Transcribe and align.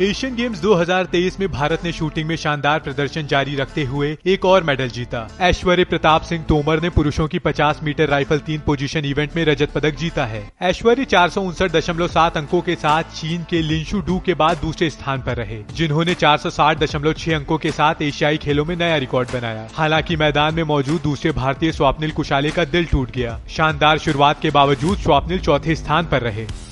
Asian 0.00 0.34
games 0.34 0.60
2023 0.60 1.40
में 1.40 1.48
भारत 1.52 1.84
ने 1.84 1.92
shooting 1.92 2.28
में 2.28 2.36
शानदार 2.36 2.78
प्रदर्शन 2.78 3.26
जारी 3.26 3.56
रखते 3.56 3.84
हुए 3.84 4.16
एक 4.26 4.44
और 4.44 4.62
मेडल 4.62 4.88
जीता। 4.88 5.28
ऐश्वर्य 5.40 5.84
प्रताप 5.84 6.22
सिंह 6.22 6.44
तोमर 6.48 6.82
ने 6.82 6.90
पुरुषों 6.90 7.28
की 7.28 7.38
50 7.38 7.80
मीटर 7.82 8.08
राइफल 8.08 8.38
तीन 8.38 8.60
पोजीशन 8.66 9.04
इवेंट 9.04 9.36
में 9.36 9.44
रजत 9.44 9.70
पदक 9.70 9.96
जीता 9.96 10.26
है। 10.26 10.52
ऐश्वर्य 10.62 11.04
चार 11.04 11.30
अंकों 12.36 12.60
के 12.60 12.74
साथ 12.74 13.02
चीन 13.02 13.46
के 13.50 13.62
लिंशु 13.62 14.00
डू 14.00 14.18
के 14.26 14.34
बाद 14.34 14.56
दूसरे 14.56 14.90
स्थान 14.90 15.22
पर 15.22 15.36
रहे, 15.36 15.62
जिन्होंने 15.74 16.14
चार 16.14 16.38
अंकों 17.34 17.58
के 17.58 17.70
साथ 17.70 18.02
एशियाई 18.02 18.36
खेलों 18.36 18.64
में 18.64 18.76
नया 18.76 18.96
रिकॉर्ड 18.96 19.28
बनाया। 19.32 19.68
हालाँकि 19.74 20.16
मैदान 20.16 20.54
में 20.54 20.62
मौजूद 20.62 21.02
दूसरे 21.02 21.32
भारतीय 21.32 21.72
स्वप्निल 21.72 22.10
कुशाले 22.10 22.50
का 22.50 22.64
दिल 22.64 22.84
टूट 22.84 23.10
गया। 23.10 23.40
शानदार 23.48 23.98
शुरुआत 23.98 24.42
के 24.42 24.50
बावजूद 24.50 24.98
स्वप्निल 24.98 25.38
चौथे 25.38 25.74
स्थान 25.74 26.06
पर 26.06 26.20
रहे। 26.20 26.65